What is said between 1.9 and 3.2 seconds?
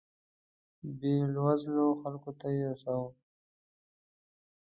خلکو ته یې رسوو.